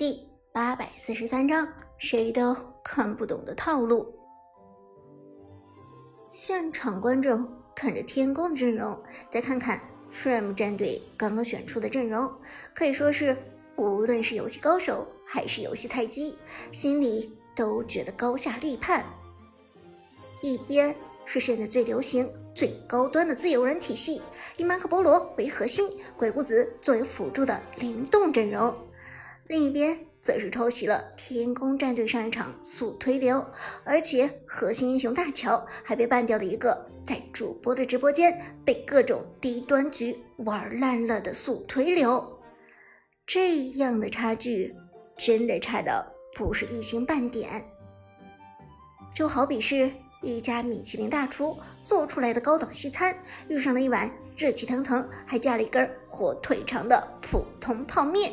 [0.00, 4.10] 第八百四十三章，谁都看不懂的套路。
[6.30, 7.46] 现场观众
[7.76, 8.98] 看着天宫的阵容，
[9.30, 9.78] 再看看
[10.10, 12.32] Frame 战队刚刚选出的阵容，
[12.74, 13.36] 可以说是
[13.76, 16.38] 无论是游戏高手还是游戏菜鸡，
[16.72, 19.04] 心里都觉得高下立判。
[20.40, 20.96] 一边
[21.26, 24.22] 是现在最流行、最高端的自由人体系，
[24.56, 25.86] 以马可波罗为核心，
[26.16, 28.72] 鬼谷子作为辅助的灵动阵容；
[29.50, 29.98] 另一边。
[30.22, 33.42] 则是抄袭了天宫战队上一场速推流，
[33.84, 42.38] 而且核心英雄大乔还被办掉了一个在主播的直播间被各种低端局玩烂了的速推流。
[43.26, 44.76] 这样的差距
[45.16, 46.06] 真的差的
[46.36, 47.64] 不是一星半点。
[49.14, 49.90] 就好比是
[50.20, 53.16] 一家米其林大厨做出来的高档西餐，
[53.48, 58.30] 遇上了一碗热气腾腾还加了一根火腿肠的普通泡面。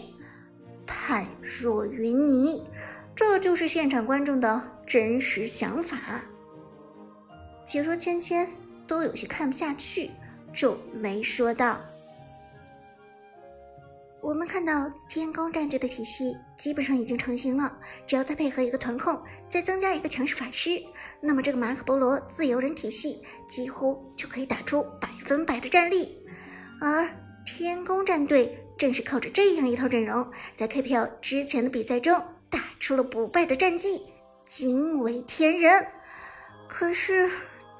[0.87, 2.63] 判若云泥，
[3.15, 5.99] 这就是现场观众的真实想法。
[7.63, 8.47] 解说芊芊
[8.87, 10.09] 都有些看不下去，
[10.53, 11.81] 皱眉说道
[14.23, 17.77] ：“我们看到天宫战队的体系基本上已经成型了，
[18.07, 20.81] 只要再配合一个团控，再增加一个强势法师，
[21.19, 26.25] 那么这个马可波罗自由人体系几乎就可以打出百分百的战力。
[26.79, 27.07] 而
[27.45, 34.03] 天宫战队。”正是靠着这样一套阵容，在 KPL 之前的比赛中打出了不败的战绩，
[34.45, 35.87] 惊为天人。
[36.67, 37.29] 可是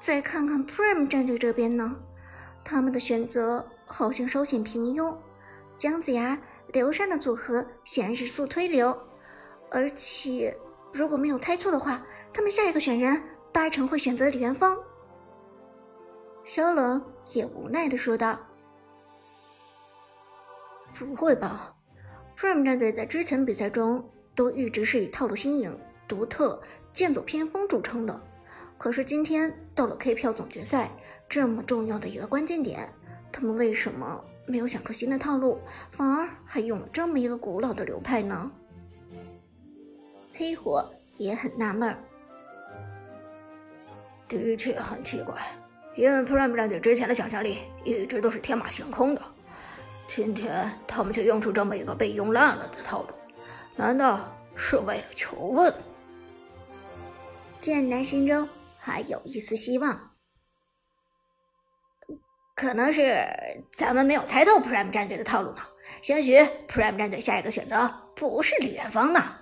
[0.00, 2.00] 再看看 Prime 战队这边呢，
[2.64, 5.16] 他们的选择好像稍显平庸。
[5.76, 6.36] 姜子牙、
[6.72, 8.98] 刘禅的组合显然是速推流，
[9.70, 10.56] 而且
[10.92, 14.76] 如果没有猜错的话，他们下一个选人八成会选择李元芳。
[16.42, 17.04] 肖冷
[17.34, 18.47] 也无奈地说道。
[20.92, 21.74] 不会吧
[22.36, 28.22] ？Prime 战队在之前比赛中都一直是以套路新颖、独特、剑走偏锋著称的。
[28.76, 30.90] 可是今天到了 K 票总决赛
[31.28, 32.92] 这么重要的一个关键点，
[33.32, 38.52] 他们为什么没有想出新的套路，反而还用了这么一个古老的流派呢？
[40.32, 41.98] 黑火也很纳闷儿。
[44.28, 45.34] 的确很奇怪，
[45.96, 49.22] 因为 Prime 战队之前的想象力一直都是天马行空的。
[50.08, 53.08] 今天他们就用出这么一个被用烂了的套路，
[53.76, 55.72] 难道是为了求问？
[57.60, 58.48] 剑南心中
[58.78, 60.10] 还有一丝希望，
[62.56, 63.22] 可能是
[63.70, 65.62] 咱们没有猜透 Prime 战队的套路呢。
[66.00, 66.36] 兴许
[66.66, 69.36] Prime 战队下一个选择不是李元芳呢。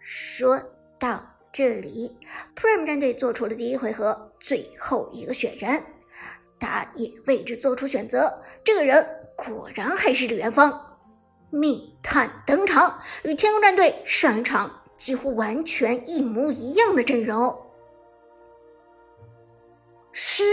[0.00, 0.58] 说
[0.98, 1.22] 到
[1.52, 2.16] 这里
[2.56, 5.84] ，Prime 战队做出了第一回合最后一个选人，
[6.58, 9.17] 他也为之做出选择，这个人。
[9.38, 10.98] 果然还是李元芳，
[11.48, 17.56] 密探登场，与天空战队上一场几乎完全一模一样的阵容。
[20.10, 20.44] 是，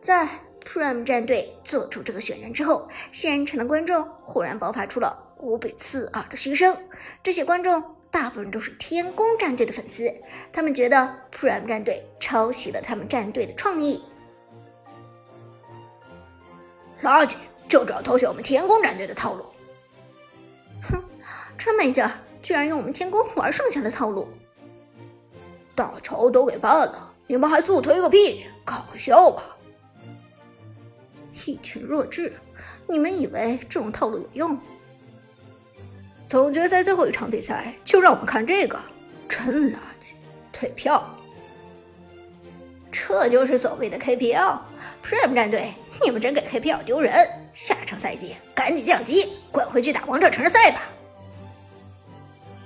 [0.00, 0.26] 在
[0.64, 6.74] Prime 战队做出这个选人之后，现场的观众忽然爆发出了无比刺耳的嘘声。
[7.22, 10.10] 这些观众大部分都是天宫战队的粉丝，
[10.50, 14.02] 他们觉得 Prime 战队抄袭了他们战队的创意。
[17.02, 17.34] 垃圾，
[17.68, 19.44] 就知道偷袭我们天宫战队的套路。
[20.82, 21.02] 哼，
[21.58, 22.10] 真没劲儿，
[22.42, 24.28] 居然用我们天宫玩剩下的套路。
[25.74, 28.44] 大乔都给办了，你们还速推个屁？
[28.64, 29.56] 搞笑吧！
[31.46, 32.32] 一群弱智，
[32.86, 34.58] 你们以为这种套路有用？
[36.28, 38.78] 总决赛最后一场比赛就让我们看这个，
[39.28, 40.12] 真垃圾！
[40.52, 41.02] 退票。
[42.92, 45.72] 这就是所谓的 KPL，Prime 战队。
[46.02, 47.28] 你们真给 KPL 丢人！
[47.52, 50.82] 下场赛季赶紧降级，滚回去打王者城市赛吧！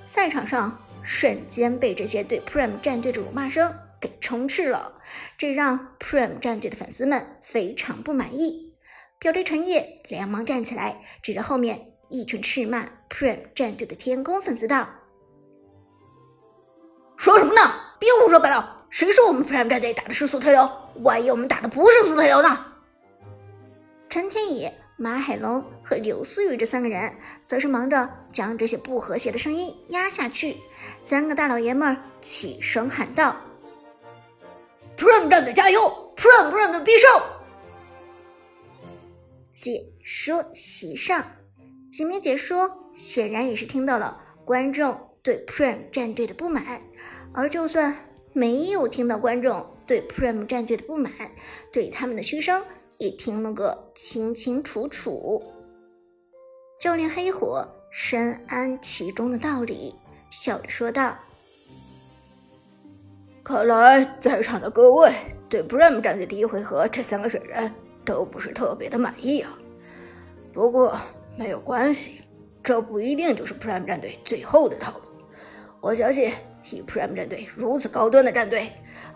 [0.07, 5.01] 赛场上瞬间被这些对 Prime 战队的辱骂声给充斥了，
[5.37, 8.73] 这让 Prime 战队的粉丝们非常不满意。
[9.19, 14.89] 表弟陈烨连忙站起来，指着后面一群斥骂 Prime 战队的天宫粉丝道
[17.17, 17.61] ：“说什么呢？
[17.99, 18.87] 别胡说八道！
[18.91, 20.71] 谁说我们 Prime 战队打的是速推流？
[21.03, 22.67] 万一我们打的不是速推流呢？”
[24.15, 27.17] 陈天野、马海龙和刘思雨这三个人，
[27.47, 30.59] 则是忙着将这些不和谐的声音压下去。
[31.03, 33.37] 三个大老爷们儿起声喊道
[34.97, 35.81] ：“Prime 战队加油
[36.17, 37.11] ！Prime Prime 必胜！”
[39.51, 41.33] 解说席上，
[41.91, 46.81] 几名解说显然也是听到了观众对 Prime 战队的不满，
[47.33, 47.97] 而就算
[48.33, 51.13] 没有听到观众对 Prime 战队的不满，
[51.73, 52.65] 对他们的嘘声。
[52.99, 55.43] 也听了个清清楚楚。
[56.81, 59.95] 教练黑火深谙其中的道理，
[60.31, 61.17] 笑着说道
[63.43, 65.13] ：“看来在场的各位
[65.49, 67.73] 对 Prime 战队第一回合这三个水人
[68.05, 69.59] 都不是特别的满意啊。
[70.53, 70.97] 不过
[71.37, 72.21] 没有关系，
[72.63, 75.05] 这不一定就是 Prime 战队最后的套路。
[75.81, 76.33] 我相信，
[76.71, 78.73] 以 Prime 战队如此高端的战队，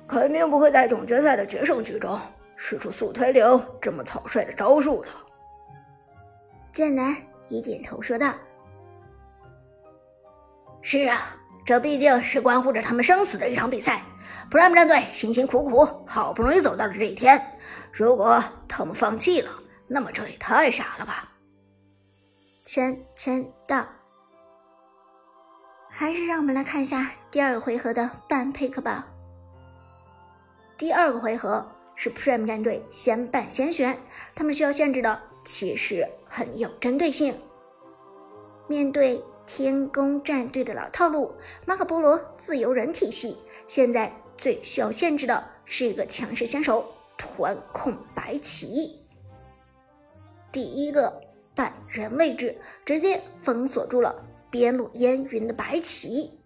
[0.06, 2.18] 肯定不会在总决赛的决胜局中
[2.58, 5.08] 使出速推流这么草率的招数的。”
[6.72, 7.16] 剑南
[7.48, 8.34] 一点头说道
[10.82, 11.18] ：“是啊，
[11.64, 14.02] 这毕竟是关乎着他们生死的一场比赛。
[14.50, 17.58] Prime 战队辛辛苦苦，好不容易走到了这一天，
[17.92, 19.50] 如果他们放弃了，
[19.86, 21.32] 那么这也太傻了吧。”
[22.64, 23.84] 签签到，
[25.88, 29.06] 还是让我们来看一下第二个回合的半 pick 吧。
[30.76, 31.66] 第二个回合
[32.00, 33.98] 是 Prime 战队先办先选，
[34.36, 35.20] 他们需要限制的。
[35.44, 37.34] 其实很有针对性。
[38.68, 41.34] 面对天宫战队的老套路，
[41.66, 43.36] 马可波罗自由人体系，
[43.66, 46.86] 现在最需要限制的是一个强势先手——
[47.18, 49.04] 团控白起。
[50.52, 51.20] 第一个
[51.56, 56.38] 半人位置，直接封锁住了边路烟云的白起。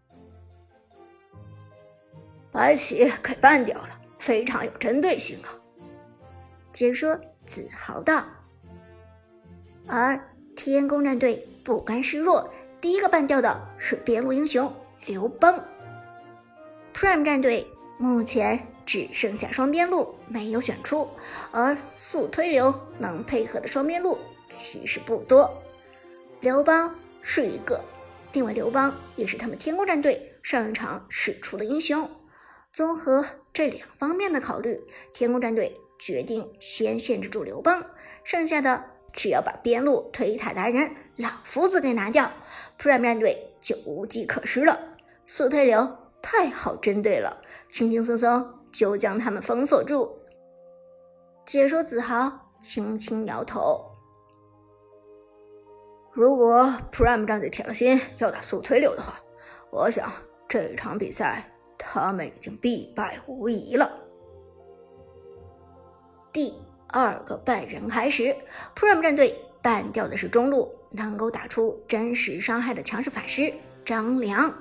[2.50, 5.50] 白起给办掉了，非常有针对性啊！
[6.72, 8.24] 解说子豪道。
[9.88, 10.16] 而
[10.54, 12.48] 天宫战队不甘示弱，
[12.80, 14.72] 第一个办掉的是边路英雄
[15.06, 15.60] 刘邦。
[16.94, 17.66] Prime 战队
[17.98, 21.08] 目前只剩下双边路没有选出，
[21.50, 24.16] 而速推流能配合的双边路
[24.48, 25.52] 其实不多。
[26.38, 27.80] 刘邦是一个，
[28.32, 32.08] 另外刘邦也是他们天宫战队上一场使出的英雄。
[32.72, 34.82] 综合这两方面的考虑，
[35.12, 37.84] 天宫战队决定先限制住刘邦，
[38.24, 38.84] 剩下的。
[39.14, 42.32] 只要把边路推塔达人老夫子给拿掉
[42.78, 44.96] ，Prime 战队就无计可施了。
[45.26, 50.18] 速推流太好针对了，轻轻松松就将他们封锁住。
[51.44, 53.84] 解说子豪轻轻摇头
[56.14, 59.20] ：“如果 Prime 战队铁了心要打速推流的话，
[59.70, 60.10] 我想
[60.48, 61.51] 这场比赛
[61.84, 63.90] 他们已经必败无疑了。”
[66.32, 66.54] 第。
[66.94, 68.36] 二个半人开始
[68.76, 73.50] ，Prime 战队半掉的是中路能够打出真实伤害的强势法师
[73.82, 74.54] 张良。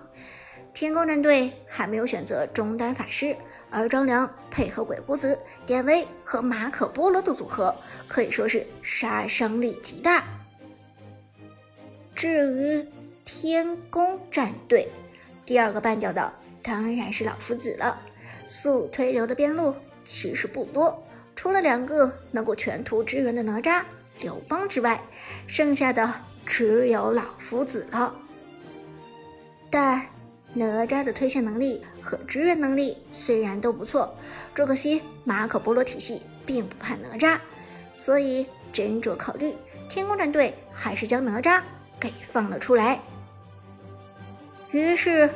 [0.74, 3.36] 天宫战队还没有选择中单法师，
[3.70, 7.76] 而张良配合鬼谷子、典韦和马可波罗的组合，
[8.08, 10.24] 可以说是杀伤力极大。
[12.16, 12.88] 至于
[13.26, 14.90] 天宫战队，
[15.46, 18.00] 第二个半掉的当然是老夫子了。
[18.48, 19.74] 速推流的边路
[20.04, 21.04] 其实不多。
[21.36, 23.84] 除了两个能够全图支援的哪吒、
[24.20, 25.02] 刘邦之外，
[25.48, 26.14] 剩下的
[26.46, 28.14] 只有老夫子了。
[29.70, 30.02] 但
[30.54, 34.14] 哪吒的推线能力和支援能力虽然都不错，
[34.54, 37.40] 只可惜马可波罗体系并不怕哪吒，
[37.96, 39.56] 所以斟酌考虑，
[39.90, 41.62] 天宫战队还是将哪吒
[42.00, 43.00] 给放了出来。
[44.72, 45.30] 于是，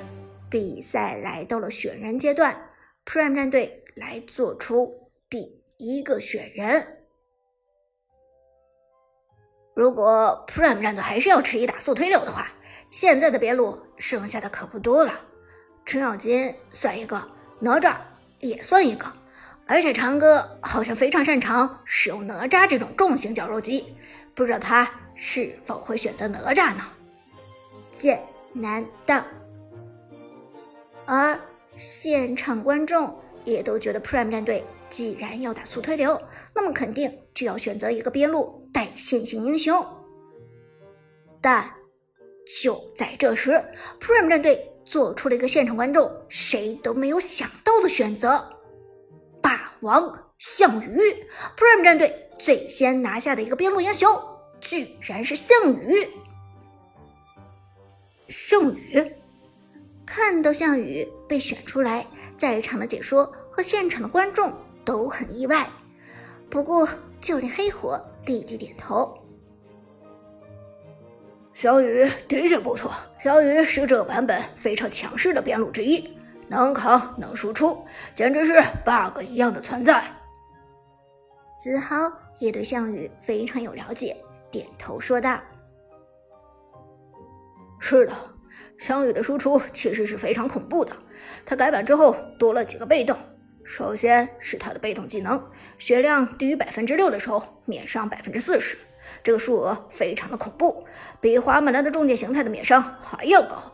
[0.50, 2.70] 比赛来到了选人阶段
[3.06, 5.64] ，Prime 战队来做出第。
[5.78, 7.04] 一个选人，
[9.76, 12.54] 如果 Prime 战队还是要吃一打速推流的话，
[12.90, 15.20] 现在的边路剩下的可不多了。
[15.86, 17.98] 程咬金算一个，哪吒
[18.40, 19.12] 也算一个，
[19.68, 23.98] 而且长哥好像非常擅长使用哪吒这种重型绞肉机，
[24.34, 26.84] 不知道他是否会选择哪吒呢？
[27.92, 28.24] 剑
[28.54, 29.22] 难道？
[31.06, 31.40] 而
[31.78, 34.64] 现场观众也都觉得 Prime 战队。
[34.88, 36.22] 既然要打速推流，
[36.54, 39.86] 那么肯定就要选择一个边路带线性英雄。
[41.42, 41.70] 但
[42.62, 43.52] 就在这时
[44.00, 48.58] ，Prime 战队做出了一个现场观众谁都没有想到的选择——
[49.42, 50.98] 霸王项羽。
[51.58, 54.08] Prime 战队最先拿下的一个边路英雄，
[54.62, 56.08] 居然是项羽。
[58.30, 59.14] 项羽
[60.06, 62.06] 看到项羽被选出来，
[62.38, 64.54] 在场的解说和现场的观众。
[64.86, 65.68] 都很意外，
[66.48, 66.88] 不过
[67.20, 69.18] 就连黑火立即点头。
[71.54, 76.16] 小雨的确不错，小雨是这个版本非常强势的边路之一，
[76.48, 77.84] 能扛能输出，
[78.14, 80.06] 简直是 bug 一样的存在。
[81.60, 81.96] 子豪
[82.38, 84.16] 也对项羽非常有了解，
[84.52, 85.40] 点头说道
[87.82, 88.14] ：“是的，
[88.78, 90.96] 项羽的输出其实是非常恐怖的，
[91.46, 93.18] 他改版之后多了几个被动。”
[93.68, 95.44] 首先是他的被动技能，
[95.80, 98.78] 血量低于百分之六的时候免伤百分之四十，
[99.24, 100.86] 这个数额非常的恐怖，
[101.20, 103.72] 比花木兰的重剑形态的免伤还要高。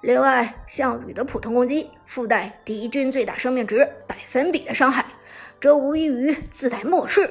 [0.00, 5.04] 另外，项羽的普通攻击附带敌军最大生命值百分比的伤害，
[5.60, 7.28] 这无异于自带末世。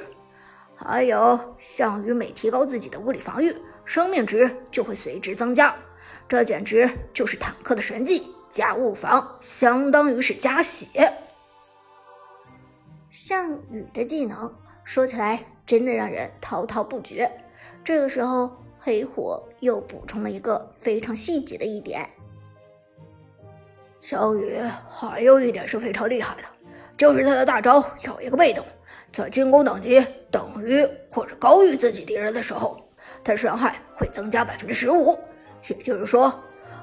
[0.75, 5.75] 还有，项羽每提高自己的物理防御，生命值就会随之增加，
[6.27, 11.13] 这简直就是坦克的神技加物防，相当于是加血。
[13.09, 14.53] 项羽的技能
[14.83, 17.31] 说起来真的让人滔滔不绝。
[17.83, 22.09] 这个时候，黑火又补充了一个非常细节的一点：
[24.01, 26.43] 项羽还有一点是非常厉害的，
[26.97, 28.65] 就是他的大招有一个被动，
[29.13, 32.79] 在进攻等级等于或者高于自己敌人的时候，
[33.23, 35.17] 他伤害会增加百分之十五。
[35.69, 36.33] 也就是说，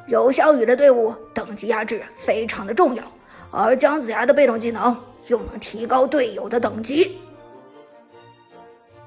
[0.07, 3.05] 有项羽的队伍等级压制非常的重要，
[3.51, 4.97] 而姜子牙的被动技能。
[5.29, 7.19] 又能提高队友的等级。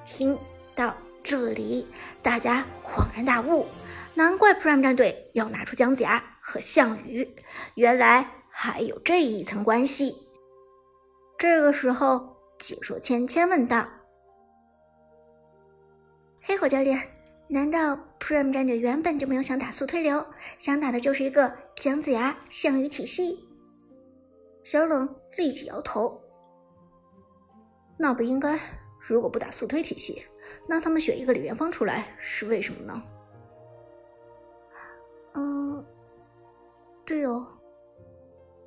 [0.04, 0.36] 听
[0.74, 0.92] 到
[1.24, 1.88] 这里，
[2.24, 3.68] 大家恍然大悟，
[4.16, 7.36] 难怪 Prime 战队要拿出姜子牙和项羽，
[7.76, 10.16] 原来还有这一层关系。
[11.38, 13.88] 这个时候，解说芊芊问道
[16.42, 17.00] ：“黑火教练，
[17.48, 17.96] 难道
[18.28, 20.26] Prime 战队原本就没有想打速推流，
[20.58, 23.48] 想打的就是一个姜子牙项羽体系？”
[24.64, 25.16] 小冷。
[25.38, 26.20] 立即摇头，
[27.96, 28.60] 那不应该。
[29.00, 30.26] 如果不打速推体系，
[30.68, 33.04] 那他们选一个李元芳出来是为什么呢？
[35.36, 35.86] 嗯，
[37.06, 37.48] 对哦。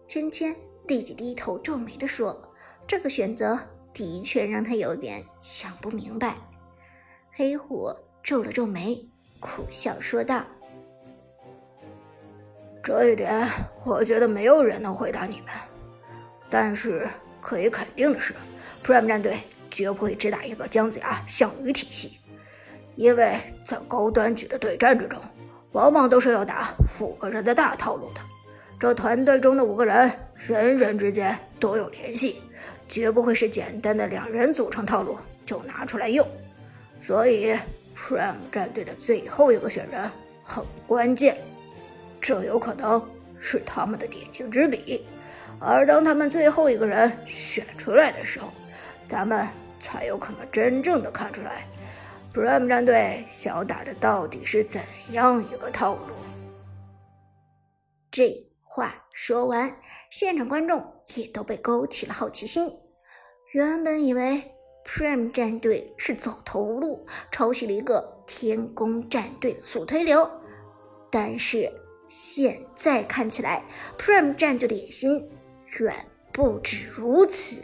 [0.07, 0.55] 芊芊
[0.87, 2.41] 立即低头皱眉的说
[2.87, 3.59] ：“这个选择
[3.93, 6.37] 的确让他有点想不明白。”
[7.35, 9.10] 黑虎皱了皱眉，
[9.41, 10.45] 苦笑说道
[12.85, 13.49] ：“这一点，
[13.85, 15.47] 我觉得没有人能回答你们。”
[16.49, 17.09] 但是
[17.41, 18.35] 可以肯定的是
[18.85, 19.39] ，Prime 战队
[19.71, 22.19] 绝不会只打一个姜子牙、项羽体系，
[22.97, 25.19] 因为在高端局的对战之中，
[25.73, 28.21] 往往都是要打五个人的大套路的。
[28.79, 32.43] 这团队中的五个人，人人之间都有联系，
[32.89, 35.17] 绝不会是简单的两人组成套路
[35.47, 36.27] 就拿出来用。
[37.01, 37.57] 所以
[38.01, 40.11] ，Prime 战队的最后一个选人
[40.43, 41.37] 很关键，
[42.21, 43.07] 这有可能
[43.39, 45.07] 是他们的点睛之笔。
[45.61, 48.49] 而当他们最后一个人选出来的时候，
[49.07, 49.47] 咱们
[49.79, 51.67] 才有可能真正的看出来
[52.33, 54.81] ，Prime 战队想要打的到底是怎
[55.11, 56.15] 样一个套路。
[58.11, 59.77] 这话说完，
[60.11, 60.83] 现场观众
[61.15, 62.71] 也都被勾起了好奇心。
[63.53, 64.43] 原本以为
[64.85, 70.29] Prime 战队是走投无路，抄袭了一个天宫战队的速推流，
[71.11, 71.73] 但是
[72.09, 73.65] 现在看起来
[73.99, 75.31] ，Prime 战队的野心。
[75.79, 77.57] 远不止如此。